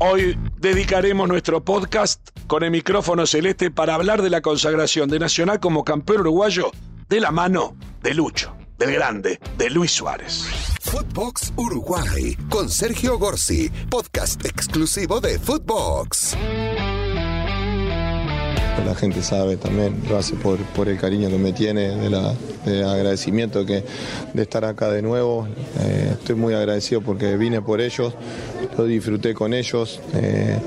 Hoy 0.00 0.38
dedicaremos 0.58 1.28
nuestro 1.28 1.64
podcast 1.64 2.20
con 2.46 2.62
el 2.62 2.70
micrófono 2.70 3.26
celeste 3.26 3.72
para 3.72 3.94
hablar 3.94 4.22
de 4.22 4.30
la 4.30 4.40
consagración 4.42 5.08
de 5.08 5.18
Nacional 5.18 5.58
como 5.58 5.82
campeón 5.82 6.20
uruguayo 6.20 6.70
de 7.08 7.18
la 7.18 7.32
mano 7.32 7.74
de 8.00 8.14
Lucho, 8.14 8.54
del 8.78 8.92
grande, 8.92 9.40
de 9.56 9.70
Luis 9.70 9.90
Suárez. 9.90 10.44
Footbox 10.82 11.52
Uruguay 11.56 12.36
con 12.48 12.68
Sergio 12.68 13.18
Gorsi, 13.18 13.70
podcast 13.90 14.44
exclusivo 14.46 15.20
de 15.20 15.36
Footbox. 15.40 16.36
La 18.86 18.94
gente 18.94 19.22
sabe 19.22 19.56
también, 19.56 20.00
lo 20.08 20.16
hace 20.16 20.34
por, 20.36 20.58
por 20.58 20.88
el 20.88 20.98
cariño 20.98 21.28
que 21.28 21.36
me 21.36 21.52
tiene, 21.52 21.96
de, 21.96 22.08
la, 22.08 22.34
de 22.64 22.84
agradecimiento 22.84 23.66
que, 23.66 23.84
de 24.32 24.42
estar 24.42 24.64
acá 24.64 24.88
de 24.90 25.02
nuevo. 25.02 25.48
Eh, 25.80 26.10
estoy 26.12 26.36
muy 26.36 26.54
agradecido 26.54 27.00
porque 27.02 27.36
vine 27.36 27.60
por 27.60 27.80
ellos, 27.80 28.14
lo 28.78 28.84
disfruté 28.84 29.34
con 29.34 29.52
ellos. 29.52 30.00
eh, 30.14 30.58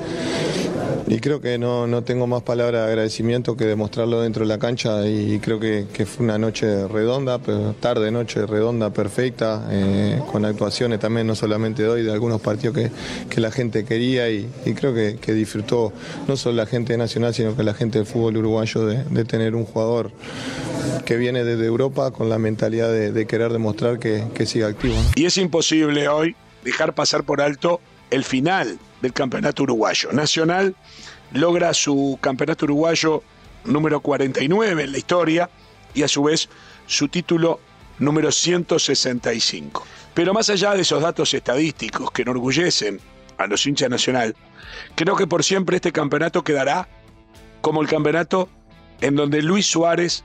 y 1.11 1.19
creo 1.19 1.41
que 1.41 1.57
no, 1.57 1.87
no 1.87 2.03
tengo 2.03 2.25
más 2.25 2.41
palabras 2.41 2.83
de 2.83 2.87
agradecimiento 2.87 3.57
que 3.57 3.65
demostrarlo 3.65 4.21
dentro 4.21 4.45
de 4.45 4.47
la 4.47 4.57
cancha 4.57 5.05
y 5.05 5.39
creo 5.39 5.59
que, 5.59 5.85
fue 6.05 6.23
una 6.23 6.37
noche 6.37 6.87
redonda, 6.87 7.37
tarde, 7.81 8.11
noche 8.11 8.45
redonda, 8.45 8.91
perfecta, 8.91 9.67
eh, 9.71 10.21
con 10.31 10.45
actuaciones 10.45 11.01
también 11.01 11.27
no 11.27 11.35
solamente 11.35 11.83
de 11.83 11.89
hoy, 11.89 12.03
de 12.03 12.13
algunos 12.13 12.39
partidos 12.39 12.77
que, 12.77 12.91
que 13.29 13.41
la 13.41 13.51
gente 13.51 13.83
quería 13.83 14.29
y, 14.29 14.47
creo 14.73 14.93
que, 14.93 15.33
disfrutó 15.33 15.91
no 16.29 16.37
solo 16.37 16.55
la 16.55 16.65
gente 16.65 16.95
nacional, 16.97 17.33
sino 17.33 17.57
que 17.57 17.63
la 17.63 17.73
gente 17.73 17.97
del 17.97 18.07
fútbol 18.07 18.37
uruguayo 18.37 18.85
de, 18.85 19.25
tener 19.25 19.53
un 19.53 19.65
jugador 19.65 20.11
que 21.05 21.17
viene 21.17 21.43
desde 21.43 21.65
Europa 21.65 22.11
con 22.11 22.29
la 22.29 22.37
mentalidad 22.37 22.89
de, 22.89 23.27
querer 23.27 23.51
demostrar 23.51 23.99
que, 23.99 24.45
sigue 24.45 24.63
activo. 24.63 24.95
Y 25.15 25.25
es 25.25 25.37
imposible 25.37 26.07
hoy 26.07 26.37
dejar 26.63 26.95
pasar 26.95 27.25
por 27.25 27.41
alto 27.41 27.81
el 28.11 28.23
final 28.23 28.77
del 29.01 29.13
campeonato 29.13 29.63
uruguayo. 29.63 30.11
Nacional 30.11 30.75
logra 31.33 31.73
su 31.73 32.19
campeonato 32.21 32.65
uruguayo 32.65 33.23
número 33.63 33.99
49 33.99 34.83
en 34.83 34.91
la 34.91 34.97
historia 34.97 35.49
y 35.93 36.03
a 36.03 36.07
su 36.07 36.23
vez 36.23 36.49
su 36.87 37.07
título 37.07 37.59
número 37.99 38.31
165. 38.31 39.85
Pero 40.13 40.33
más 40.33 40.49
allá 40.49 40.73
de 40.73 40.81
esos 40.81 41.01
datos 41.01 41.33
estadísticos 41.33 42.11
que 42.11 42.23
enorgullecen 42.23 42.99
a 43.37 43.47
los 43.47 43.65
hinchas 43.65 43.89
nacional, 43.89 44.35
creo 44.95 45.15
que 45.15 45.27
por 45.27 45.43
siempre 45.43 45.77
este 45.77 45.91
campeonato 45.91 46.43
quedará 46.43 46.87
como 47.61 47.81
el 47.81 47.87
campeonato 47.87 48.49
en 48.99 49.15
donde 49.15 49.41
Luis 49.41 49.65
Suárez 49.65 50.23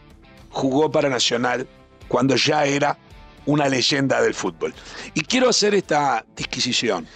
jugó 0.50 0.90
para 0.90 1.08
Nacional 1.08 1.66
cuando 2.08 2.36
ya 2.36 2.64
era 2.64 2.98
una 3.46 3.68
leyenda 3.68 4.20
del 4.20 4.34
fútbol. 4.34 4.74
Y 5.14 5.20
quiero 5.22 5.48
hacer 5.48 5.74
esta 5.74 6.24
disquisición. 6.36 7.06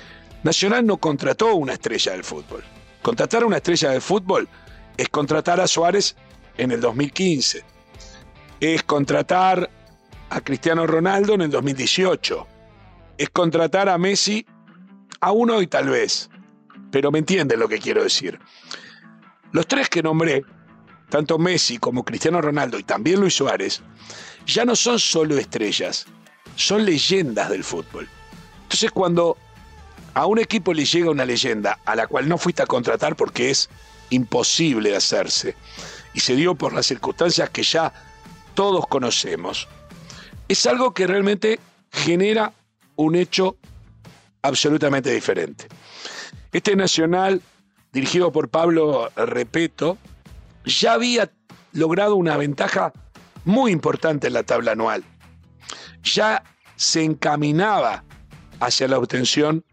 Nacional 0.42 0.86
no 0.86 0.96
contrató 0.96 1.54
una 1.54 1.74
estrella 1.74 2.12
del 2.12 2.24
fútbol. 2.24 2.64
Contratar 3.02 3.42
a 3.42 3.46
una 3.46 3.58
estrella 3.58 3.90
del 3.90 4.00
fútbol 4.00 4.48
es 4.96 5.08
contratar 5.08 5.60
a 5.60 5.66
Suárez 5.66 6.16
en 6.56 6.72
el 6.72 6.80
2015. 6.80 7.64
Es 8.60 8.82
contratar 8.82 9.70
a 10.30 10.40
Cristiano 10.40 10.86
Ronaldo 10.86 11.34
en 11.34 11.42
el 11.42 11.50
2018. 11.50 12.46
Es 13.18 13.30
contratar 13.30 13.88
a 13.88 13.98
Messi 13.98 14.46
aún 15.20 15.50
hoy 15.50 15.66
tal 15.66 15.88
vez. 15.88 16.30
Pero 16.90 17.10
me 17.10 17.18
entienden 17.18 17.60
lo 17.60 17.68
que 17.68 17.78
quiero 17.78 18.02
decir. 18.02 18.38
Los 19.52 19.66
tres 19.66 19.88
que 19.88 20.02
nombré, 20.02 20.44
tanto 21.08 21.38
Messi 21.38 21.78
como 21.78 22.04
Cristiano 22.04 22.40
Ronaldo 22.40 22.78
y 22.78 22.82
también 22.82 23.20
Luis 23.20 23.34
Suárez, 23.34 23.82
ya 24.46 24.64
no 24.64 24.74
son 24.74 24.98
solo 24.98 25.36
estrellas, 25.36 26.06
son 26.56 26.84
leyendas 26.84 27.50
del 27.50 27.64
fútbol. 27.64 28.08
Entonces 28.62 28.90
cuando 28.90 29.36
a 30.14 30.26
un 30.26 30.38
equipo 30.38 30.74
le 30.74 30.84
llega 30.84 31.10
una 31.10 31.24
leyenda 31.24 31.78
a 31.84 31.94
la 31.96 32.06
cual 32.06 32.28
no 32.28 32.38
fuiste 32.38 32.62
a 32.62 32.66
contratar 32.66 33.16
porque 33.16 33.50
es 33.50 33.68
imposible 34.10 34.96
hacerse 34.96 35.54
y 36.14 36.20
se 36.20 36.34
dio 36.34 36.54
por 36.54 36.72
las 36.72 36.86
circunstancias 36.86 37.50
que 37.50 37.62
ya 37.62 37.92
todos 38.54 38.86
conocemos, 38.88 39.68
es 40.48 40.66
algo 40.66 40.92
que 40.92 41.06
realmente 41.06 41.60
genera 41.92 42.52
un 42.96 43.14
hecho 43.14 43.56
absolutamente 44.42 45.10
diferente. 45.12 45.66
Este 46.52 46.74
Nacional, 46.74 47.40
dirigido 47.92 48.32
por 48.32 48.48
Pablo 48.48 49.10
Repeto, 49.14 49.96
ya 50.64 50.94
había 50.94 51.30
logrado 51.72 52.16
una 52.16 52.36
ventaja 52.36 52.92
muy 53.44 53.70
importante 53.70 54.26
en 54.26 54.32
la 54.32 54.42
tabla 54.42 54.72
anual. 54.72 55.04
Ya 56.02 56.42
se 56.76 57.04
encaminaba 57.04 58.04
hacia 58.58 58.88
la 58.88 58.98
obtención 58.98 59.64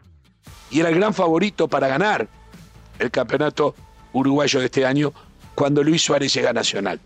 y 0.70 0.80
era 0.80 0.88
el 0.88 0.96
gran 0.96 1.14
favorito 1.14 1.68
para 1.68 1.88
ganar 1.88 2.28
el 2.98 3.10
campeonato 3.10 3.74
uruguayo 4.12 4.60
de 4.60 4.66
este 4.66 4.84
año 4.84 5.12
cuando 5.54 5.82
Luis 5.82 6.02
Suárez 6.02 6.32
llega 6.32 6.50
a 6.50 6.52
Nacional. 6.52 7.00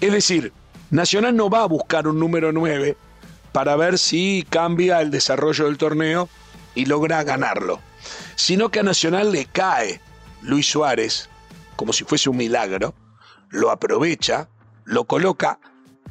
Es 0.00 0.12
decir, 0.12 0.52
Nacional 0.90 1.36
no 1.36 1.50
va 1.50 1.62
a 1.62 1.66
buscar 1.66 2.08
un 2.08 2.18
número 2.18 2.52
9 2.52 2.96
para 3.52 3.76
ver 3.76 3.98
si 3.98 4.46
cambia 4.48 5.00
el 5.00 5.10
desarrollo 5.10 5.66
del 5.66 5.78
torneo 5.78 6.28
y 6.74 6.86
logra 6.86 7.22
ganarlo, 7.24 7.80
sino 8.36 8.70
que 8.70 8.80
a 8.80 8.84
Nacional 8.84 9.32
le 9.32 9.46
cae 9.46 10.00
Luis 10.42 10.66
Suárez 10.66 11.28
como 11.80 11.94
si 11.94 12.04
fuese 12.04 12.28
un 12.28 12.36
milagro, 12.36 12.94
lo 13.48 13.70
aprovecha, 13.70 14.50
lo 14.84 15.04
coloca 15.04 15.58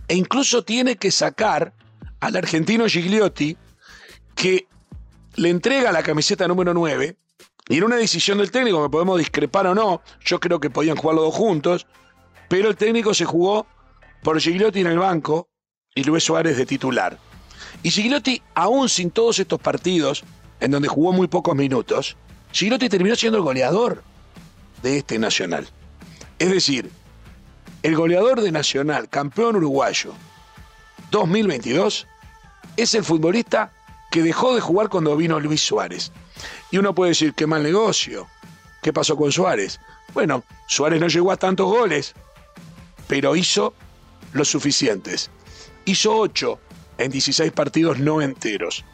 e 0.08 0.16
incluso 0.16 0.64
tiene 0.64 0.96
que 0.96 1.12
sacar 1.12 1.76
al 2.22 2.36
argentino 2.36 2.88
Gigliotti 2.88 3.56
que 4.34 4.68
le 5.36 5.50
entrega 5.50 5.92
la 5.92 6.04
camiseta 6.04 6.48
número 6.48 6.74
9 6.74 7.16
y 7.70 7.78
en 7.78 7.84
una 7.84 7.98
decisión 7.98 8.40
del 8.40 8.52
técnico, 8.52 8.82
que 8.84 8.90
podemos 8.90 9.20
discrepar 9.20 9.68
o 9.68 9.76
no, 9.76 10.02
yo 10.26 10.40
creo 10.40 10.60
que 10.60 10.72
podían 10.72 10.98
jugar 10.98 11.16
los 11.16 11.26
dos 11.26 11.36
juntos, 11.36 11.86
pero 12.48 12.68
el 12.68 12.76
técnico 12.76 13.14
se 13.14 13.26
jugó 13.26 13.68
por 14.24 14.40
Gigliotti 14.40 14.82
en 14.82 14.88
el 14.88 14.98
banco 14.98 15.50
y 15.94 16.04
Luis 16.04 16.24
Suárez 16.24 16.58
de 16.58 16.66
titular. 16.66 17.20
Y 17.84 17.92
Gigliotti, 17.92 18.42
aún 18.56 18.90
sin 18.90 19.12
todos 19.12 19.38
estos 19.38 19.60
partidos, 19.60 20.24
en 20.60 20.72
donde 20.72 20.88
jugó 20.88 21.14
muy 21.14 21.28
pocos 21.28 21.56
minutos, 21.56 22.18
Gigliotti 22.52 22.90
terminó 22.90 23.16
siendo 23.16 23.38
el 23.38 23.44
goleador 23.44 24.04
de 24.82 24.98
este 24.98 25.20
Nacional. 25.20 25.70
Es 26.40 26.50
decir, 26.50 26.90
el 27.84 27.96
goleador 27.96 28.42
de 28.42 28.52
Nacional, 28.52 29.10
campeón 29.10 29.58
uruguayo 29.58 30.14
2022, 31.12 32.08
es 32.78 32.94
el 32.96 33.04
futbolista 33.04 33.72
que 34.10 34.24
dejó 34.24 34.56
de 34.56 34.62
jugar 34.62 34.90
cuando 34.90 35.16
vino 35.16 35.40
Luis 35.40 35.62
Suárez. 35.62 36.12
Y 36.72 36.78
uno 36.78 36.96
puede 36.96 37.12
decir, 37.12 37.34
qué 37.34 37.48
mal 37.48 37.64
negocio. 37.64 38.28
¿Qué 38.82 38.94
pasó 38.94 39.16
con 39.16 39.32
Suárez? 39.32 39.80
Bueno, 40.14 40.44
Suárez 40.68 41.00
no 41.00 41.08
llegó 41.08 41.32
a 41.32 41.38
tantos 41.38 41.68
goles, 41.68 42.16
pero 43.08 43.36
hizo 43.36 43.74
los 44.34 44.48
suficientes. 44.48 45.30
Hizo 45.86 46.16
8 46.16 46.60
en 46.98 47.12
16 47.12 47.52
partidos 47.52 48.00
no 48.00 48.22
enteros. 48.22 48.86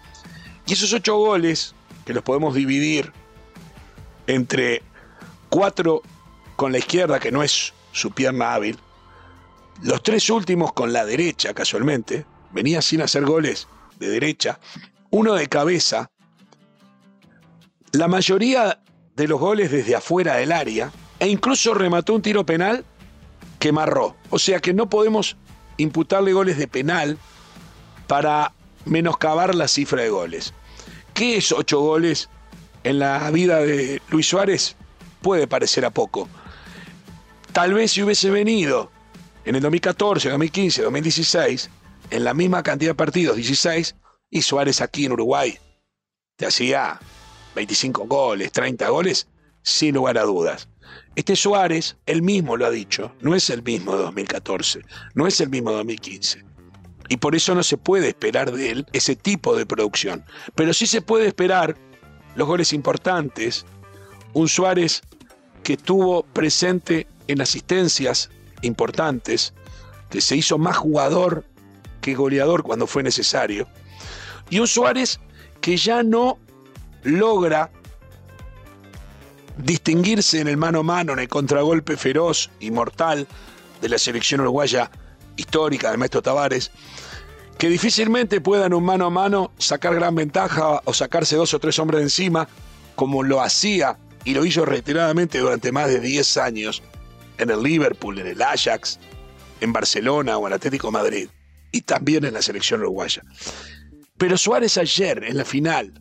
Y 0.66 0.74
esos 0.74 0.94
8 0.94 1.16
goles, 1.16 1.76
que 2.06 2.14
los 2.14 2.24
podemos 2.24 2.56
dividir 2.56 3.12
entre 4.28 4.82
4 5.50 6.02
con 6.56 6.72
la 6.72 6.80
izquierda, 6.80 7.20
que 7.20 7.32
no 7.32 7.44
es 7.44 7.74
su 7.92 8.12
pierna 8.12 8.54
hábil, 8.54 8.78
los 9.84 10.02
tres 10.04 10.30
últimos 10.30 10.74
con 10.74 10.94
la 10.94 11.06
derecha, 11.06 11.54
casualmente, 11.54 12.26
venía 12.52 12.82
sin 12.82 13.02
hacer 13.02 13.26
goles 13.26 13.68
de 14.00 14.08
derecha, 14.08 14.60
uno 15.16 15.36
de 15.36 15.48
cabeza, 15.48 16.12
la 17.94 18.10
mayoría 18.10 18.82
de 19.16 19.30
los 19.30 19.40
goles 19.40 19.72
desde 19.72 19.96
afuera 19.96 20.36
del 20.36 20.52
área, 20.52 20.92
e 21.20 21.30
incluso 21.30 21.74
remató 21.74 22.16
un 22.16 22.22
tiro 22.22 22.46
penal 22.46 22.84
que 23.58 23.72
marró. 23.72 24.18
O 24.30 24.40
sea 24.40 24.60
que 24.60 24.74
no 24.74 24.90
podemos 24.90 25.38
imputarle 25.78 26.34
goles 26.34 26.58
de 26.58 26.68
penal 26.68 27.18
para 28.08 28.52
menoscabar 28.84 29.56
la 29.56 29.70
cifra 29.70 30.02
de 30.02 30.10
goles. 30.10 30.54
¿Qué 31.14 31.38
es 31.38 31.54
ocho 31.54 31.80
goles 31.80 32.30
en 32.84 33.00
la 33.00 33.32
vida 33.32 33.60
de 33.60 34.02
Luis 34.10 34.28
Suárez? 34.28 34.76
Puede 35.22 35.48
parecer 35.48 35.86
a 35.86 35.92
poco. 35.92 36.28
Tal 37.54 37.74
vez 37.74 37.92
si 37.92 38.04
hubiese 38.04 38.30
venido 38.32 38.92
en 39.46 39.56
el 39.56 39.62
2014, 39.62 40.28
2015, 40.28 40.82
2016, 40.82 41.70
en 42.10 42.24
la 42.26 42.34
misma 42.34 42.64
cantidad 42.64 42.92
de 42.92 42.96
partidos, 42.96 43.38
16, 43.38 43.96
y 44.30 44.42
Suárez 44.42 44.82
aquí 44.82 45.06
en 45.06 45.14
Uruguay 45.14 45.58
te 46.36 46.46
hacía 46.46 47.00
25 47.56 48.06
goles, 48.06 48.52
30 48.52 48.90
goles, 48.90 49.28
sin 49.62 49.96
lugar 49.96 50.18
a 50.18 50.24
dudas. 50.24 50.68
Este 51.16 51.36
Suárez, 51.36 51.98
él 52.06 52.22
mismo 52.22 52.58
lo 52.58 52.66
ha 52.66 52.70
dicho, 52.70 53.14
no 53.22 53.36
es 53.36 53.50
el 53.50 53.64
mismo 53.64 53.96
de 53.96 54.04
2014, 54.04 54.82
no 55.14 55.28
es 55.28 55.40
el 55.40 55.50
mismo 55.50 55.72
de 55.72 55.78
2015. 55.78 56.44
Y 57.08 57.18
por 57.18 57.36
eso 57.36 57.56
no 57.56 57.64
se 57.64 57.78
puede 57.78 58.10
esperar 58.10 58.52
de 58.52 58.72
él 58.72 58.86
ese 58.92 59.16
tipo 59.16 59.56
de 59.56 59.66
producción. 59.66 60.26
Pero 60.56 60.74
sí 60.74 60.88
se 60.88 61.02
puede 61.02 61.28
esperar 61.28 61.78
los 62.36 62.48
goles 62.48 62.74
importantes, 62.74 63.66
un 64.34 64.50
Suárez 64.50 65.02
que 65.64 65.74
estuvo 65.74 66.24
presente 66.24 67.08
en 67.28 67.42
asistencias 67.42 68.30
importantes, 68.62 69.54
que 70.10 70.22
se 70.22 70.36
hizo 70.36 70.58
más 70.58 70.78
jugador 70.78 71.46
que 72.02 72.14
goleador 72.14 72.64
cuando 72.64 72.88
fue 72.88 73.04
necesario, 73.04 73.68
y 74.50 74.60
un 74.60 74.68
Suárez 74.68 75.20
que 75.62 75.78
ya 75.78 76.04
no 76.04 76.38
logra 77.04 77.72
distinguirse 79.58 80.40
en 80.40 80.48
el 80.48 80.58
mano 80.58 80.80
a 80.80 80.84
mano, 80.84 81.14
en 81.14 81.20
el 81.20 81.28
contragolpe 81.28 81.98
feroz 81.98 82.50
y 82.60 82.72
mortal 82.72 83.28
de 83.82 83.90
la 83.90 83.98
selección 83.98 84.42
uruguaya 84.42 84.92
histórica 85.38 85.90
del 85.90 85.98
maestro 85.98 86.22
Tavares, 86.22 86.72
que 87.58 87.70
difícilmente 87.70 88.42
puedan 88.42 88.74
un 88.74 88.84
mano 88.84 89.06
a 89.06 89.10
mano 89.10 89.52
sacar 89.58 89.96
gran 89.96 90.16
ventaja 90.16 90.82
o 90.84 90.94
sacarse 90.94 91.36
dos 91.36 91.54
o 91.54 91.60
tres 91.60 91.80
hombres 91.80 92.00
de 92.00 92.04
encima, 92.04 92.48
como 92.96 93.24
lo 93.24 93.42
hacía 93.42 93.98
y 94.24 94.34
lo 94.34 94.46
hizo 94.46 94.66
reiteradamente 94.66 95.40
durante 95.40 95.72
más 95.72 95.88
de 95.88 96.00
10 96.00 96.38
años 96.38 96.84
en 97.38 97.50
el 97.50 97.62
Liverpool, 97.62 98.20
en 98.20 98.28
el 98.28 98.42
Ajax, 98.42 99.00
en 99.62 99.72
Barcelona 99.72 100.38
o 100.38 100.48
en 100.48 100.54
Atlético 100.54 100.92
Madrid, 100.92 101.30
y 101.72 101.82
también 101.82 102.26
en 102.26 102.34
la 102.34 102.42
selección 102.42 102.82
uruguaya. 102.82 103.22
Pero 104.18 104.38
Suárez 104.38 104.78
ayer, 104.78 105.24
en 105.26 105.38
la 105.38 105.46
final, 105.46 105.94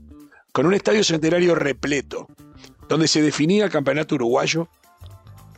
con 0.53 0.67
un 0.67 0.75
estadio 0.75 1.03
centenario 1.03 1.55
repleto, 1.55 2.29
donde 2.89 3.09
se 3.09 3.21
definía 3.21 3.65
el 3.65 3.71
campeonato 3.71 4.15
uruguayo, 4.15 4.69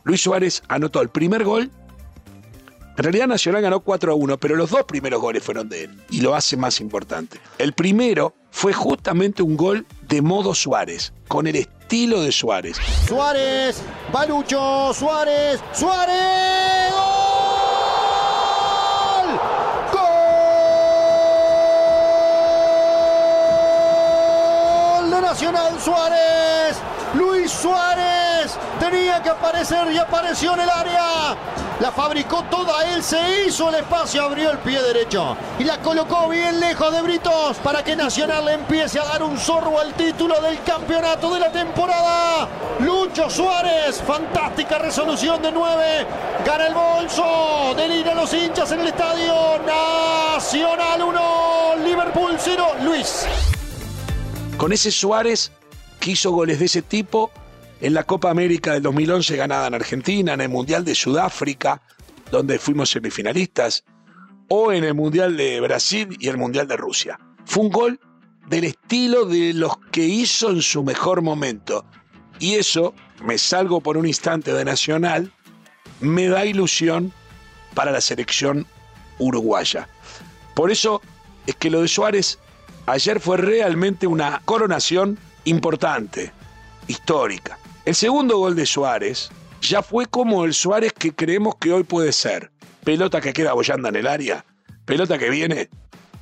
Luis 0.03 0.21
Suárez 0.21 0.63
anotó 0.67 1.01
el 1.01 1.09
primer 1.09 1.43
gol. 1.43 1.69
En 2.97 3.03
realidad 3.03 3.27
Nacional 3.27 3.61
ganó 3.61 3.81
4 3.81 4.11
a 4.11 4.15
1, 4.15 4.37
pero 4.39 4.55
los 4.55 4.71
dos 4.71 4.85
primeros 4.85 5.21
goles 5.21 5.43
fueron 5.43 5.69
de 5.69 5.83
él, 5.83 6.01
y 6.09 6.21
lo 6.21 6.33
hace 6.33 6.57
más 6.57 6.81
importante. 6.81 7.39
El 7.59 7.73
primero 7.73 8.33
fue 8.49 8.73
justamente 8.73 9.43
un 9.43 9.55
gol 9.55 9.85
de 10.07 10.23
modo 10.23 10.55
Suárez, 10.55 11.13
con 11.27 11.45
el 11.45 11.57
estilo 11.57 12.21
de 12.21 12.31
Suárez. 12.31 12.77
Suárez, 13.07 13.83
Balucho, 14.11 14.93
Suárez, 14.95 15.59
Suárez. 15.73 16.76
Nacional 25.21 25.79
Suárez. 25.79 26.77
Luis 27.13 27.51
Suárez 27.51 28.57
tenía 28.79 29.21
que 29.21 29.29
aparecer 29.29 29.91
y 29.91 29.97
apareció 29.97 30.53
en 30.53 30.61
el 30.61 30.69
área. 30.69 31.35
La 31.79 31.91
fabricó 31.91 32.43
toda 32.49 32.85
él, 32.91 33.03
se 33.03 33.45
hizo 33.45 33.69
el 33.69 33.75
espacio, 33.75 34.23
abrió 34.23 34.49
el 34.49 34.57
pie 34.57 34.81
derecho 34.81 35.37
y 35.59 35.63
la 35.63 35.77
colocó 35.77 36.27
bien 36.27 36.59
lejos 36.59 36.91
de 36.91 37.01
Britos 37.01 37.57
para 37.57 37.83
que 37.83 37.95
Nacional 37.95 38.45
le 38.45 38.53
empiece 38.53 38.99
a 38.99 39.05
dar 39.05 39.21
un 39.21 39.37
zorro 39.37 39.79
al 39.79 39.93
título 39.93 40.41
del 40.41 40.61
campeonato 40.63 41.33
de 41.33 41.39
la 41.39 41.51
temporada. 41.51 42.47
Lucho 42.79 43.29
Suárez, 43.29 44.01
fantástica 44.01 44.79
resolución 44.79 45.41
de 45.41 45.51
9, 45.51 46.07
gana 46.45 46.67
el 46.67 46.73
bolso, 46.73 47.73
delira 47.75 48.15
los 48.15 48.33
hinchas 48.33 48.71
en 48.71 48.79
el 48.79 48.87
estadio. 48.87 49.33
Nacional 49.65 51.03
1, 51.03 51.75
Liverpool 51.83 52.35
0, 52.39 52.67
Luis. 52.81 53.27
Con 54.57 54.73
ese 54.73 54.91
Suárez 54.91 55.51
que 55.99 56.11
hizo 56.11 56.31
goles 56.31 56.57
de 56.57 56.65
ese 56.65 56.81
tipo 56.81 57.31
en 57.79 57.93
la 57.93 58.03
Copa 58.03 58.31
América 58.31 58.73
del 58.73 58.81
2011 58.81 59.37
ganada 59.37 59.67
en 59.67 59.75
Argentina, 59.75 60.33
en 60.33 60.41
el 60.41 60.49
Mundial 60.49 60.83
de 60.83 60.95
Sudáfrica, 60.95 61.81
donde 62.31 62.57
fuimos 62.57 62.89
semifinalistas, 62.89 63.83
o 64.49 64.71
en 64.71 64.83
el 64.83 64.95
Mundial 64.95 65.37
de 65.37 65.61
Brasil 65.61 66.17
y 66.19 66.27
el 66.27 66.37
Mundial 66.37 66.67
de 66.67 66.75
Rusia. 66.75 67.19
Fue 67.45 67.65
un 67.65 67.69
gol 67.69 67.99
del 68.47 68.63
estilo 68.63 69.25
de 69.25 69.53
los 69.53 69.77
que 69.91 70.05
hizo 70.05 70.49
en 70.49 70.63
su 70.63 70.83
mejor 70.83 71.21
momento. 71.21 71.85
Y 72.39 72.55
eso, 72.55 72.95
me 73.23 73.37
salgo 73.37 73.79
por 73.81 73.95
un 73.95 74.07
instante 74.07 74.53
de 74.53 74.65
Nacional, 74.65 75.31
me 75.99 76.27
da 76.27 76.45
ilusión 76.45 77.13
para 77.75 77.91
la 77.91 78.01
selección 78.01 78.65
uruguaya. 79.19 79.87
Por 80.55 80.71
eso 80.71 81.01
es 81.45 81.55
que 81.55 81.69
lo 81.69 81.81
de 81.81 81.87
Suárez 81.87 82.39
ayer 82.87 83.19
fue 83.19 83.37
realmente 83.37 84.07
una 84.07 84.41
coronación 84.45 85.19
importante, 85.43 86.31
histórica. 86.87 87.59
El 87.85 87.93
segundo 87.93 88.37
gol 88.37 88.55
de 88.55 88.65
Suárez 88.65 89.29
ya 89.61 89.83
fue 89.83 90.07
como 90.07 90.45
el 90.45 90.55
Suárez 90.55 90.93
que 90.93 91.13
creemos 91.13 91.55
que 91.55 91.71
hoy 91.71 91.83
puede 91.83 92.11
ser. 92.11 92.51
Pelota 92.83 93.21
que 93.21 93.33
queda 93.33 93.53
bollando 93.53 93.89
en 93.89 93.97
el 93.97 94.07
área, 94.07 94.45
pelota 94.85 95.17
que 95.17 95.29
viene, 95.29 95.69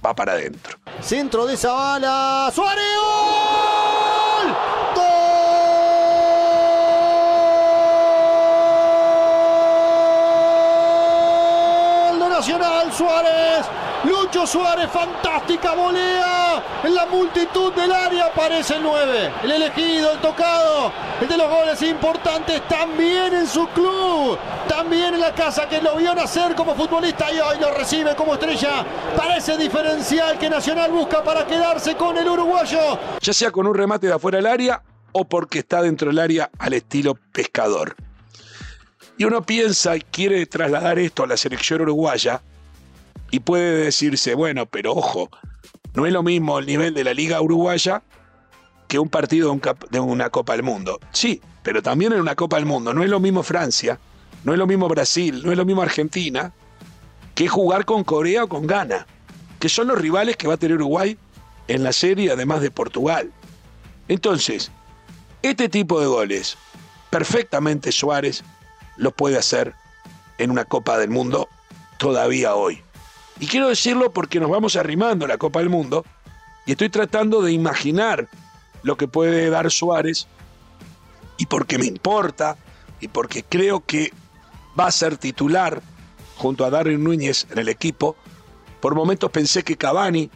va 0.06 0.16
para 0.16 0.34
adentro. 0.34 0.78
Centro 1.02 1.46
de 1.46 1.56
Zavala, 1.56 2.52
Suárez. 2.54 2.84
¡Gol! 2.98 4.48
¡Gol! 4.96 5.06
de 12.20 12.30
Nacional 12.30 12.92
Suárez. 12.92 13.66
Lucho 14.06 14.46
Suárez, 14.46 14.90
fantástica 14.92 15.74
volea. 15.74 16.64
En 16.84 16.94
la 16.94 17.08
multitud 17.08 17.74
del 17.74 17.92
área 17.92 18.28
aparece 18.28 18.76
el 18.76 18.84
9. 18.84 19.34
El 19.44 19.52
elegido, 19.52 20.12
el 20.12 20.20
tocado. 20.20 20.92
El 21.20 21.28
de 21.28 21.38
los 21.38 21.50
goles 21.50 21.82
importantes 21.82 22.68
también 22.68 23.34
en 23.34 23.48
su 23.48 23.68
club. 23.70 24.38
También 24.68 25.16
en 25.16 25.22
la 25.22 25.34
casa 25.34 25.68
que 25.68 25.82
lo 25.82 25.96
vio 25.96 26.14
nacer 26.14 26.54
como 26.54 26.76
futbolista 26.76 27.32
y 27.34 27.40
hoy 27.40 27.58
lo 27.60 27.74
recibe 27.74 28.16
como 28.16 28.34
estrella. 28.34 28.86
Parece 29.16 29.58
diferencial 29.58 30.38
que 30.38 30.50
Nacional 30.50 30.92
busca 30.92 31.24
para 31.24 31.48
quedarse 31.48 31.96
con 31.96 32.16
el 32.18 32.28
uruguayo. 32.28 33.00
Ya 33.20 33.34
sea 33.34 33.50
con 33.50 33.66
un 33.66 33.74
remate 33.74 34.08
de 34.08 34.14
afuera 34.14 34.38
del 34.38 34.48
área 34.48 34.84
o 35.14 35.26
porque 35.26 35.60
está 35.60 35.82
dentro 35.82 36.10
del 36.10 36.20
área 36.20 36.52
al 36.60 36.74
estilo 36.74 37.16
pescador. 37.32 37.96
Y 39.18 39.24
uno 39.24 39.42
piensa 39.42 39.96
y 39.96 40.02
quiere 40.02 40.46
trasladar 40.46 41.00
esto 41.00 41.24
a 41.24 41.28
la 41.28 41.38
selección 41.38 41.82
uruguaya 41.82 42.42
y 43.32 43.40
puede 43.40 43.86
decirse, 43.86 44.36
bueno, 44.36 44.66
pero 44.66 44.94
ojo, 44.94 45.30
no 45.94 46.06
es 46.06 46.14
lo 46.14 46.24
mismo 46.24 46.60
el 46.60 46.66
nivel 46.66 46.94
de 46.94 47.04
la 47.04 47.14
Liga 47.14 47.42
Uruguaya 47.42 48.04
que 48.88 49.00
un 49.00 49.10
partido 49.10 49.58
de, 49.92 50.00
una 50.00 50.30
Copa 50.30 50.54
del 50.54 50.64
Mundo. 50.64 51.00
Sí, 51.12 51.42
pero 51.64 51.82
también 51.82 52.14
en 52.14 52.20
una 52.20 52.36
Copa 52.36 52.58
del 52.58 52.66
Mundo. 52.66 52.94
No 52.94 53.04
es 53.04 53.10
lo 53.10 53.20
mismo 53.20 53.44
Francia, 53.44 54.00
no 54.44 54.54
es 54.54 54.60
lo 54.60 54.68
mismo 54.68 54.88
Brasil, 54.88 55.42
no 55.44 55.52
es 55.52 55.58
lo 55.58 55.66
mismo 55.66 55.82
Argentina, 55.82 56.54
que 57.34 57.48
jugar 57.48 57.86
con 57.86 58.04
Corea 58.04 58.44
o 58.44 58.50
con 58.50 58.68
Ghana, 58.68 59.08
que 59.60 59.70
son 59.70 59.88
los 59.88 59.98
rivales 59.98 60.38
que 60.38 60.48
va 60.48 60.54
a 60.54 60.58
tener 60.58 60.78
Uruguay 60.78 61.18
en 61.68 61.84
la 61.84 61.94
serie, 61.94 62.32
además 62.32 62.62
de 62.62 62.72
Portugal. 62.72 63.32
Entonces, 64.08 64.72
este 65.42 65.68
tipo 65.68 66.00
de 66.00 66.06
goles, 66.06 66.58
perfectamente 67.10 67.92
Suárez 67.92 68.44
los 68.98 69.14
puede 69.14 69.38
hacer 69.38 69.74
en 70.38 70.52
una 70.52 70.66
Copa 70.66 70.98
del 70.98 71.10
Mundo 71.10 71.50
todavía 71.98 72.56
hoy. 72.56 72.85
Y 73.40 73.48
quiero 73.48 73.68
decirlo 73.68 74.12
porque 74.12 74.40
nos 74.40 74.50
vamos 74.50 74.76
arrimando 74.76 75.26
a 75.26 75.28
la 75.28 75.38
Copa 75.38 75.60
del 75.60 75.70
Mundo 75.70 76.06
y 76.66 76.72
estoy 76.72 76.90
tratando 76.90 77.42
de 77.42 77.52
imaginar 77.52 78.30
lo 78.84 78.96
que 78.98 79.08
puede 79.08 79.50
dar 79.50 79.70
Suárez 79.72 80.28
y 81.38 81.48
porque 81.48 81.78
me 81.78 81.86
importa 81.86 82.58
y 83.00 83.08
porque 83.08 83.44
creo 83.44 83.86
que 83.86 84.14
va 84.80 84.88
a 84.88 84.92
ser 84.92 85.18
titular 85.18 85.82
junto 86.38 86.66
a 86.66 86.70
Darwin 86.70 87.04
Núñez 87.04 87.48
en 87.52 87.60
el 87.60 87.70
equipo. 87.70 88.16
Por 88.80 88.96
momentos 88.96 89.32
pensé 89.32 89.64
que 89.64 89.78
Cavani 89.78 90.30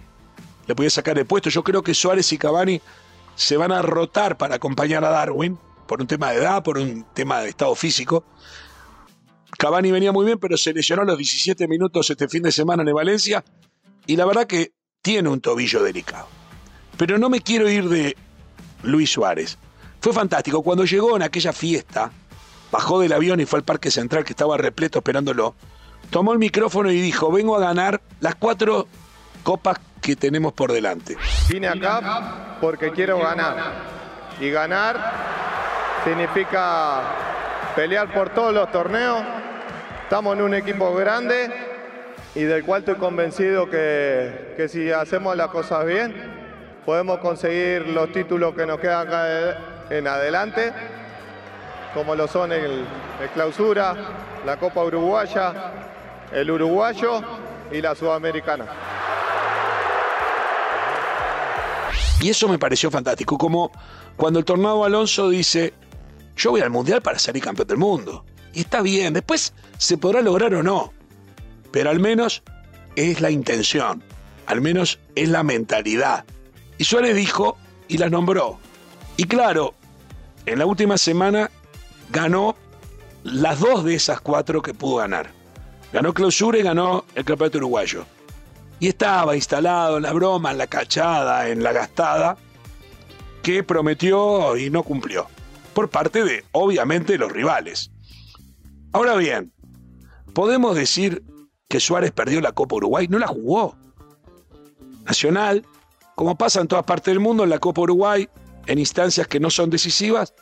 le 0.68 0.75
podía 0.75 0.89
sacar 0.89 1.18
el 1.18 1.25
puesto. 1.25 1.50
Yo 1.50 1.63
creo 1.63 1.82
que 1.84 1.94
Suárez 1.94 2.32
y 2.34 2.38
Cavani 2.38 2.82
se 3.36 3.56
van 3.56 3.72
a 3.72 3.82
rotar 3.82 4.38
para 4.38 4.56
acompañar 4.56 5.06
a 5.06 5.10
Darwin 5.10 5.58
por 5.88 6.01
un 6.01 6.08
tema 6.08 6.32
de 6.32 6.38
edad, 6.38 6.63
por 6.63 6.77
un 6.77 7.06
tema 7.13 7.41
de 7.41 7.50
estado 7.50 7.74
físico. 7.75 8.24
Cavani 9.58 9.91
venía 9.91 10.12
muy 10.12 10.25
bien, 10.25 10.39
pero 10.39 10.58
se 10.58 10.74
lesionó 10.74 11.01
a 11.01 11.06
los 11.06 11.18
17 11.18 11.68
minutos 11.68 12.10
este 12.10 12.27
fin 12.27 12.44
de 12.44 12.51
semana 12.51 12.84
en 12.84 12.94
Valencia 12.94 13.44
y 14.06 14.15
la 14.15 14.25
verdad 14.25 14.48
que 14.48 14.74
tiene 15.01 15.29
un 15.29 15.41
tobillo 15.41 15.84
delicado. 15.84 16.27
Pero 16.98 17.18
no 17.18 17.29
me 17.29 17.41
quiero 17.41 17.70
ir 17.70 17.88
de 17.89 18.15
Luis 18.84 19.12
Suárez. 19.12 19.58
Fue 20.01 20.13
fantástico. 20.13 20.62
Cuando 20.63 20.86
llegó 20.86 21.15
en 21.15 21.24
aquella 21.24 21.53
fiesta, 21.53 22.12
bajó 22.72 23.00
del 23.00 23.13
avión 23.13 23.39
y 23.39 23.46
fue 23.46 23.60
al 23.60 23.65
Parque 23.65 23.91
Central 23.91 24.24
que 24.24 24.34
estaba 24.34 24.58
repleto 24.58 25.00
esperándolo. 25.00 25.56
Tomó 26.10 26.34
el 26.34 26.39
micrófono 26.39 26.91
y 26.91 27.00
dijo, 27.00 27.32
vengo 27.32 27.56
a 27.56 27.60
ganar 27.60 28.01
las 28.20 28.36
cuatro 28.36 28.88
copas 29.44 29.77
que 30.01 30.15
tenemos 30.15 30.53
por 30.53 30.72
delante. 30.72 31.18
Vine 31.50 31.68
acá 31.68 32.58
porque 32.62 32.91
quiero 32.91 33.20
ganar. 33.20 34.00
Y 34.39 34.50
ganar 34.50 34.98
significa 36.03 37.03
pelear 37.75 38.13
por 38.13 38.29
todos 38.29 38.53
los 38.53 38.72
torneos. 38.72 39.24
Estamos 40.10 40.36
en 40.38 40.42
un 40.42 40.56
equipo 40.56 40.92
grande 40.96 41.51
y 42.34 42.42
del 42.42 42.66
cual 42.66 42.80
estoy 42.80 42.96
convencido 42.96 43.70
que, 43.70 44.56
que 44.58 44.68
si 44.68 44.92
hacemos 44.92 45.38
las 45.38 45.50
cosas 45.50 45.86
bien, 45.86 46.16
podemos 46.84 47.20
conseguir 47.20 47.88
los 47.89 48.12
títulos 48.12 48.56
que 48.56 48.66
nos 48.66 48.80
quedan 48.80 49.08
acá 49.08 49.86
en 49.92 50.08
adelante, 50.08 50.74
como 51.94 52.16
lo 52.16 52.28
son 52.28 52.51
el, 52.51 52.88
el 53.22 53.30
Clausura, 53.36 53.96
la 54.48 54.58
Copa 54.58 54.84
Uruguaya, 54.84 55.54
el 56.32 56.50
Uruguayo 56.50 57.22
y 57.72 57.80
la 57.80 57.94
Sudamericana. 57.94 58.66
Y 62.20 62.32
eso 62.32 62.48
me 62.48 62.58
pareció 62.58 62.89
fantástico, 62.89 63.38
como 63.38 63.72
cuando 64.18 64.39
el 64.39 64.46
Tornado 64.46 64.84
Alonso 64.84 65.30
dice, 65.30 65.72
yo 66.36 66.50
voy 66.50 66.62
al 66.62 66.72
Mundial 66.72 67.04
para 67.04 67.20
salir 67.20 67.44
campeón 67.44 67.68
del 67.68 67.78
mundo. 67.78 68.25
Y 68.53 68.62
está 68.62 68.82
bien, 68.82 69.13
después 69.13 69.53
se 69.77 69.98
podrá 69.98 70.22
lograr 70.22 70.53
o 70.56 70.63
no, 70.63 70.94
pero 71.72 71.89
al 71.89 72.00
menos 72.00 72.44
es 72.96 73.22
la 73.22 73.32
intención, 73.32 74.03
al 74.46 74.62
menos 74.62 75.00
es 75.15 75.29
la 75.29 75.44
mentalidad. 75.44 76.25
Y 76.77 76.84
Suárez 76.84 77.15
dijo 77.15 77.58
y 77.88 77.98
la 77.98 78.10
nombró. 78.10 78.60
Y 79.18 79.25
claro, 79.25 79.74
en 80.46 80.60
la 80.60 80.65
última 80.65 80.98
semana 80.98 81.51
ganó 82.10 82.56
las 83.24 83.60
dos 83.60 83.84
de 83.84 83.96
esas 83.96 84.22
cuatro 84.22 84.62
que 84.62 84.74
pudo 84.74 84.98
ganar. 84.98 85.32
Ganó 85.91 86.13
clausura 86.13 86.58
y 86.58 86.63
ganó 86.63 87.06
el 87.15 87.25
campeonato 87.25 87.58
uruguayo. 87.58 88.06
Y 88.79 88.88
estaba 88.88 89.36
instalado 89.36 89.98
en 89.98 90.03
la 90.03 90.13
broma, 90.13 90.51
en 90.51 90.58
la 90.58 90.68
cachada, 90.68 91.50
en 91.50 91.63
la 91.63 91.74
gastada, 91.74 92.38
que 93.44 93.63
prometió 93.63 94.56
y 94.56 94.70
no 94.70 94.84
cumplió. 94.84 95.27
Por 95.74 95.89
parte 95.89 96.24
de, 96.24 96.46
obviamente, 96.51 97.18
los 97.18 97.32
rivales. 97.32 97.91
Ahora 98.91 99.15
bien, 99.15 99.53
¿podemos 100.34 100.75
decir 100.75 101.24
que 101.67 101.79
Suárez 101.79 102.12
perdió 102.12 102.41
la 102.41 102.53
Copa 102.53 102.75
Uruguay? 102.75 103.08
No 103.08 103.19
la 103.19 103.27
jugó. 103.27 103.75
Nacional, 105.05 105.63
como 106.15 106.36
pasa 106.36 106.62
en 106.62 106.67
todas 106.67 106.86
partes 106.86 107.13
del 107.13 107.19
mundo, 107.19 107.43
en 107.43 107.51
la 107.51 107.60
Copa 107.60 107.81
Uruguay, 107.81 108.27
en 108.65 108.79
instancias 108.79 109.27
que 109.27 109.39
no 109.39 109.51
son 109.51 109.69
decisivas 109.69 110.34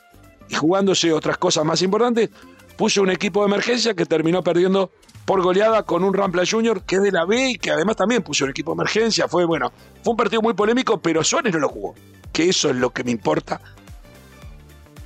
y 0.48 0.54
jugándose 0.54 1.12
otras 1.12 1.36
cosas 1.36 1.64
más 1.66 1.82
importantes, 1.82 2.30
puso 2.76 3.02
un 3.02 3.10
equipo 3.10 3.40
de 3.40 3.48
emergencia 3.48 3.94
que 3.94 4.06
terminó 4.06 4.42
perdiendo 4.42 4.90
por 5.26 5.42
goleada 5.42 5.82
con 5.82 6.02
un 6.02 6.14
Rampla 6.14 6.44
Junior 6.50 6.82
que 6.84 6.96
es 6.96 7.02
de 7.02 7.12
la 7.12 7.26
B 7.26 7.50
y 7.50 7.58
que 7.58 7.70
además 7.70 7.96
también 7.96 8.22
puso 8.22 8.44
un 8.44 8.50
equipo 8.50 8.70
de 8.70 8.76
emergencia. 8.76 9.28
Fue 9.28 9.44
bueno, 9.44 9.72
fue 10.02 10.12
un 10.12 10.16
partido 10.16 10.40
muy 10.40 10.54
polémico, 10.54 11.02
pero 11.02 11.22
Suárez 11.22 11.52
no 11.52 11.58
lo 11.58 11.68
jugó. 11.68 11.94
Que 12.32 12.48
eso 12.48 12.70
es 12.70 12.76
lo 12.76 12.90
que 12.90 13.04
me 13.04 13.10
importa 13.10 13.60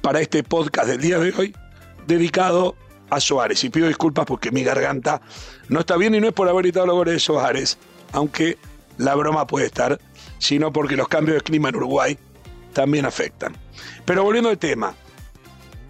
para 0.01 0.21
este 0.21 0.45
podcast 0.45 0.87
del 0.89 1.01
día 1.01 1.19
de 1.19 1.33
hoy, 1.37 1.57
dedicado 2.07 2.77
a 3.11 3.21
Suárez. 3.21 3.63
Y 3.65 3.71
pido 3.71 3.89
disculpas 3.89 4.27
porque 4.27 4.51
mi 4.51 4.63
garganta 4.63 5.21
no 5.69 5.81
está 5.81 5.97
bien 5.97 6.15
y 6.15 6.21
no 6.21 6.29
es 6.29 6.33
por 6.35 6.49
haber 6.49 6.65
gritado 6.65 6.87
los 6.87 6.97
goles 6.97 7.15
de 7.15 7.21
Suárez, 7.21 7.79
aunque 8.13 8.59
la 8.99 9.15
broma 9.15 9.47
puede 9.47 9.67
estar, 9.67 10.01
sino 10.39 10.73
porque 10.73 10.97
los 10.97 11.09
cambios 11.09 11.37
de 11.37 11.43
clima 11.43 11.69
en 11.69 11.77
Uruguay 11.77 12.19
también 12.73 13.07
afectan. 13.07 13.57
Pero 14.05 14.25
volviendo 14.25 14.51
al 14.51 14.59
tema, 14.59 14.95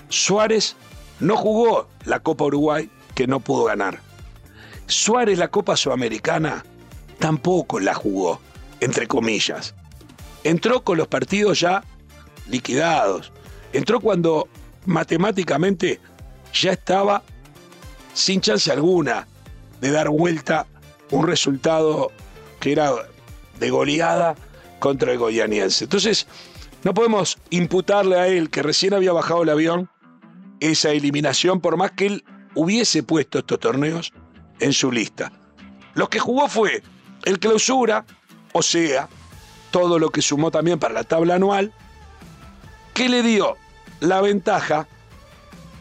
Suárez 0.08 0.76
no 1.20 1.36
jugó 1.36 1.88
la 2.04 2.20
Copa 2.20 2.44
Uruguay 2.44 2.90
que 3.14 3.26
no 3.26 3.40
pudo 3.40 3.64
ganar. 3.64 4.00
Suárez 4.86 5.38
la 5.38 5.48
Copa 5.48 5.76
Sudamericana 5.76 6.64
tampoco 7.18 7.80
la 7.80 7.94
jugó, 7.94 8.40
entre 8.80 9.06
comillas. 9.06 9.74
Entró 10.44 10.82
con 10.82 10.98
los 10.98 11.08
partidos 11.08 11.60
ya 11.60 11.84
liquidados. 12.48 13.32
Entró 13.72 14.00
cuando 14.00 14.48
matemáticamente 14.84 16.00
ya 16.52 16.72
estaba 16.72 17.22
sin 18.14 18.40
chance 18.40 18.70
alguna 18.70 19.26
de 19.80 19.90
dar 19.90 20.08
vuelta 20.08 20.66
un 21.10 21.26
resultado 21.26 22.12
que 22.60 22.72
era 22.72 22.92
de 23.58 23.70
goleada 23.70 24.34
contra 24.78 25.12
el 25.12 25.18
goianiense. 25.18 25.84
Entonces, 25.84 26.26
no 26.84 26.94
podemos 26.94 27.38
imputarle 27.50 28.18
a 28.18 28.26
él, 28.26 28.50
que 28.50 28.62
recién 28.62 28.94
había 28.94 29.12
bajado 29.12 29.42
el 29.42 29.50
avión, 29.50 29.88
esa 30.60 30.90
eliminación, 30.90 31.60
por 31.60 31.76
más 31.76 31.92
que 31.92 32.06
él 32.06 32.24
hubiese 32.54 33.02
puesto 33.02 33.38
estos 33.38 33.60
torneos 33.60 34.12
en 34.60 34.72
su 34.72 34.90
lista. 34.90 35.32
Lo 35.94 36.08
que 36.08 36.18
jugó 36.18 36.48
fue 36.48 36.82
el 37.24 37.38
clausura, 37.38 38.04
o 38.52 38.62
sea, 38.62 39.08
todo 39.70 39.98
lo 39.98 40.10
que 40.10 40.22
sumó 40.22 40.50
también 40.50 40.78
para 40.78 40.94
la 40.94 41.04
tabla 41.04 41.36
anual, 41.36 41.72
que 42.94 43.08
le 43.08 43.22
dio 43.22 43.56
la 44.00 44.20
ventaja 44.20 44.86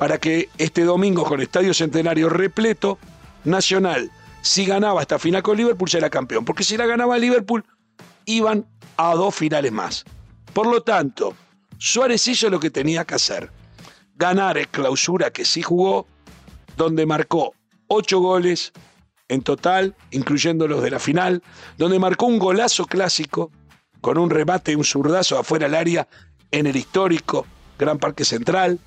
para 0.01 0.17
que 0.17 0.49
este 0.57 0.83
domingo 0.83 1.23
con 1.23 1.41
Estadio 1.41 1.75
Centenario 1.75 2.27
repleto, 2.27 2.97
Nacional, 3.43 4.09
si 4.41 4.65
ganaba 4.65 4.99
esta 4.99 5.19
final 5.19 5.43
con 5.43 5.55
Liverpool, 5.55 5.87
era 5.93 6.09
campeón. 6.09 6.43
Porque 6.43 6.63
si 6.63 6.75
la 6.75 6.87
ganaba 6.87 7.19
Liverpool, 7.19 7.63
iban 8.25 8.65
a 8.97 9.13
dos 9.13 9.35
finales 9.35 9.71
más. 9.71 10.03
Por 10.53 10.65
lo 10.65 10.81
tanto, 10.81 11.35
Suárez 11.77 12.27
hizo 12.27 12.49
lo 12.49 12.59
que 12.59 12.71
tenía 12.71 13.05
que 13.05 13.13
hacer. 13.13 13.51
Ganar 14.15 14.57
el 14.57 14.69
clausura 14.69 15.29
que 15.29 15.45
sí 15.45 15.61
jugó, 15.61 16.07
donde 16.77 17.05
marcó 17.05 17.53
ocho 17.85 18.21
goles 18.21 18.73
en 19.27 19.43
total, 19.43 19.95
incluyendo 20.09 20.67
los 20.67 20.81
de 20.81 20.89
la 20.89 20.99
final, 20.99 21.43
donde 21.77 21.99
marcó 21.99 22.25
un 22.25 22.39
golazo 22.39 22.87
clásico 22.87 23.51
con 24.01 24.17
un 24.17 24.31
remate, 24.31 24.75
un 24.75 24.83
zurdazo 24.83 25.37
afuera 25.37 25.67
del 25.67 25.75
área 25.75 26.07
en 26.49 26.65
el 26.65 26.75
histórico 26.75 27.45
Gran 27.77 27.99
Parque 27.99 28.25
Central, 28.25 28.79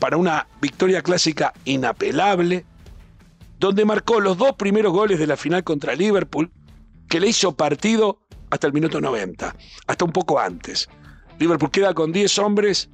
para 0.00 0.16
una 0.16 0.48
victoria 0.60 1.02
clásica 1.02 1.52
inapelable, 1.64 2.64
donde 3.60 3.84
marcó 3.84 4.18
los 4.18 4.38
dos 4.38 4.54
primeros 4.54 4.92
goles 4.92 5.18
de 5.18 5.26
la 5.26 5.36
final 5.36 5.62
contra 5.62 5.94
Liverpool, 5.94 6.50
que 7.08 7.20
le 7.20 7.28
hizo 7.28 7.52
partido 7.52 8.18
hasta 8.48 8.66
el 8.66 8.72
minuto 8.72 9.00
90, 9.00 9.54
hasta 9.86 10.04
un 10.04 10.12
poco 10.12 10.40
antes. 10.40 10.88
Liverpool 11.38 11.70
queda 11.70 11.94
con 11.94 12.10
10 12.10 12.38
hombres, 12.38 12.88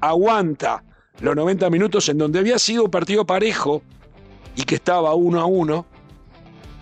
aguanta 0.00 0.82
los 1.20 1.36
90 1.36 1.68
minutos 1.70 2.08
en 2.08 2.18
donde 2.18 2.38
había 2.38 2.58
sido 2.58 2.84
un 2.84 2.90
partido 2.90 3.26
parejo 3.26 3.82
y 4.56 4.62
que 4.64 4.76
estaba 4.76 5.14
uno 5.14 5.40
a 5.40 5.44
uno, 5.44 5.86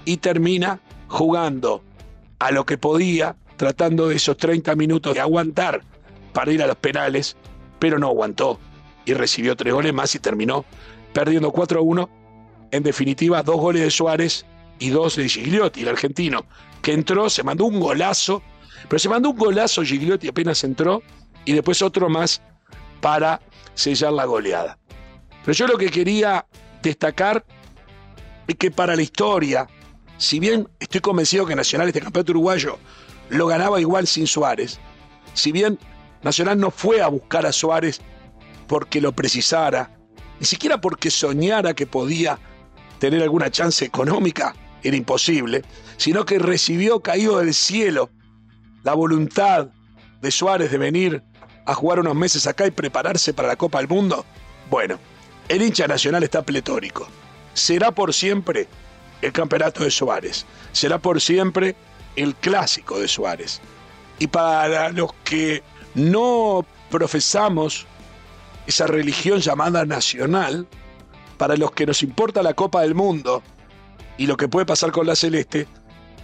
y 0.04 0.16
termina 0.16 0.80
jugando 1.08 1.82
a 2.38 2.50
lo 2.52 2.64
que 2.64 2.78
podía, 2.78 3.36
tratando 3.56 4.08
de 4.08 4.16
esos 4.16 4.36
30 4.36 4.74
minutos 4.76 5.14
de 5.14 5.20
aguantar 5.20 5.82
para 6.32 6.52
ir 6.52 6.62
a 6.62 6.66
los 6.66 6.76
penales, 6.76 7.36
pero 7.78 7.98
no 7.98 8.06
aguantó 8.06 8.58
y 9.04 9.14
recibió 9.14 9.56
tres 9.56 9.72
goles 9.72 9.92
más 9.92 10.14
y 10.14 10.18
terminó 10.18 10.64
perdiendo 11.12 11.50
4 11.50 11.80
a 11.80 11.82
1. 11.82 12.10
En 12.72 12.82
definitiva, 12.82 13.42
dos 13.42 13.56
goles 13.56 13.82
de 13.82 13.90
Suárez 13.90 14.46
y 14.78 14.90
dos 14.90 15.16
de 15.16 15.28
Gigliotti, 15.28 15.82
el 15.82 15.88
argentino, 15.88 16.44
que 16.82 16.92
entró, 16.92 17.28
se 17.28 17.42
mandó 17.42 17.64
un 17.64 17.80
golazo, 17.80 18.42
pero 18.88 18.98
se 18.98 19.08
mandó 19.08 19.30
un 19.30 19.36
golazo 19.36 19.82
Gigliotti 19.82 20.28
apenas 20.28 20.62
entró 20.64 21.02
y 21.44 21.52
después 21.52 21.82
otro 21.82 22.08
más 22.08 22.40
para 23.00 23.40
sellar 23.74 24.12
la 24.12 24.24
goleada. 24.24 24.78
Pero 25.44 25.54
yo 25.54 25.66
lo 25.66 25.78
que 25.78 25.90
quería 25.90 26.46
destacar 26.82 27.44
es 28.46 28.54
que 28.56 28.70
para 28.70 28.96
la 28.96 29.02
historia, 29.02 29.66
si 30.18 30.38
bien 30.38 30.68
estoy 30.78 31.00
convencido 31.00 31.46
que 31.46 31.54
Nacional 31.54 31.88
este 31.88 32.00
campeonato 32.00 32.32
uruguayo 32.32 32.78
lo 33.30 33.46
ganaba 33.46 33.80
igual 33.80 34.06
sin 34.06 34.26
Suárez, 34.26 34.78
si 35.34 35.52
bien 35.52 35.78
Nacional 36.22 36.58
no 36.58 36.70
fue 36.70 37.00
a 37.00 37.08
buscar 37.08 37.46
a 37.46 37.52
Suárez 37.52 38.00
porque 38.70 39.00
lo 39.00 39.10
precisara, 39.10 39.90
ni 40.38 40.46
siquiera 40.46 40.80
porque 40.80 41.10
soñara 41.10 41.74
que 41.74 41.88
podía 41.88 42.38
tener 43.00 43.20
alguna 43.20 43.50
chance 43.50 43.84
económica, 43.84 44.54
era 44.84 44.96
imposible, 44.96 45.64
sino 45.96 46.24
que 46.24 46.38
recibió 46.38 47.00
caído 47.00 47.38
del 47.38 47.52
cielo 47.52 48.10
la 48.84 48.94
voluntad 48.94 49.70
de 50.22 50.30
Suárez 50.30 50.70
de 50.70 50.78
venir 50.78 51.20
a 51.66 51.74
jugar 51.74 51.98
unos 51.98 52.14
meses 52.14 52.46
acá 52.46 52.64
y 52.64 52.70
prepararse 52.70 53.34
para 53.34 53.48
la 53.48 53.56
Copa 53.56 53.78
del 53.78 53.88
Mundo. 53.88 54.24
Bueno, 54.70 55.00
el 55.48 55.62
hincha 55.62 55.88
nacional 55.88 56.22
está 56.22 56.42
pletórico. 56.42 57.08
Será 57.54 57.90
por 57.90 58.14
siempre 58.14 58.68
el 59.20 59.32
campeonato 59.32 59.82
de 59.82 59.90
Suárez. 59.90 60.46
Será 60.70 60.98
por 60.98 61.20
siempre 61.20 61.74
el 62.14 62.36
clásico 62.36 63.00
de 63.00 63.08
Suárez. 63.08 63.60
Y 64.20 64.28
para 64.28 64.90
los 64.90 65.12
que 65.24 65.60
no 65.96 66.64
profesamos 66.88 67.88
esa 68.70 68.86
religión 68.86 69.40
llamada 69.40 69.84
nacional, 69.84 70.66
para 71.36 71.56
los 71.56 71.72
que 71.72 71.86
nos 71.86 72.02
importa 72.02 72.42
la 72.42 72.54
Copa 72.54 72.82
del 72.82 72.94
Mundo 72.94 73.42
y 74.16 74.26
lo 74.26 74.36
que 74.36 74.48
puede 74.48 74.64
pasar 74.64 74.92
con 74.92 75.06
la 75.06 75.16
Celeste, 75.16 75.66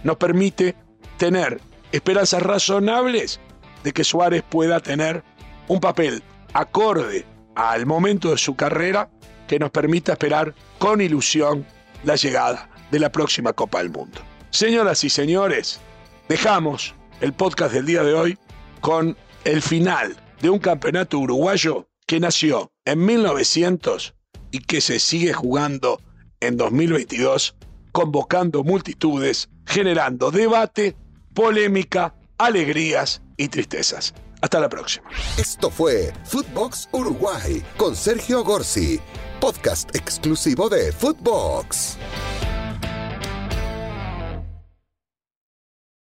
nos 0.03 0.17
permite 0.17 0.75
tener 1.17 1.59
esperanzas 1.91 2.41
razonables 2.41 3.39
de 3.83 3.91
que 3.91 4.03
Suárez 4.03 4.43
pueda 4.47 4.79
tener 4.79 5.23
un 5.67 5.79
papel 5.79 6.23
acorde 6.53 7.25
al 7.55 7.85
momento 7.85 8.31
de 8.31 8.37
su 8.37 8.55
carrera 8.55 9.09
que 9.47 9.59
nos 9.59 9.71
permita 9.71 10.13
esperar 10.13 10.53
con 10.79 11.01
ilusión 11.01 11.65
la 12.03 12.15
llegada 12.15 12.69
de 12.91 12.99
la 12.99 13.11
próxima 13.11 13.51
Copa 13.53 13.79
del 13.79 13.89
Mundo. 13.89 14.21
Señoras 14.51 15.03
y 15.03 15.09
señores, 15.09 15.81
dejamos 16.29 16.95
el 17.19 17.33
podcast 17.33 17.73
del 17.73 17.85
día 17.85 18.03
de 18.03 18.13
hoy 18.13 18.37
con 18.79 19.17
el 19.43 19.61
final 19.61 20.15
de 20.41 20.49
un 20.49 20.59
campeonato 20.59 21.19
uruguayo 21.19 21.87
que 22.07 22.19
nació 22.19 22.71
en 22.85 23.05
1900 23.05 24.15
y 24.51 24.59
que 24.59 24.81
se 24.81 24.97
sigue 24.99 25.33
jugando 25.33 26.01
en 26.39 26.55
2022, 26.55 27.55
convocando 27.91 28.63
multitudes, 28.63 29.49
generando 29.65 30.31
debate, 30.31 30.95
polémica, 31.33 32.15
alegrías 32.37 33.21
y 33.35 33.49
tristezas. 33.49 34.13
Hasta 34.41 34.59
la 34.59 34.69
próxima. 34.69 35.09
Esto 35.37 35.69
fue 35.69 36.13
Footbox 36.25 36.87
Uruguay 36.91 37.61
con 37.75 37.95
Sergio 37.95 38.43
Gorsi, 38.43 38.99
podcast 39.41 39.93
exclusivo 39.95 40.69
de 40.69 40.91
Footbox. 40.91 41.97